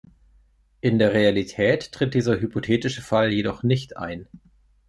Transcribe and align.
In 0.79 0.97
der 0.97 1.13
Realität 1.13 1.91
tritt 1.91 2.15
dieser 2.15 2.39
hypothetische 2.39 3.03
Fall 3.03 3.31
jedoch 3.31 3.61
nicht 3.61 3.97
ein. 3.97 4.27